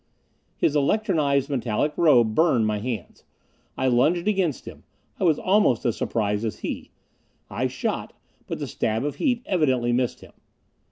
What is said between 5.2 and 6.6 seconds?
was almost as surprised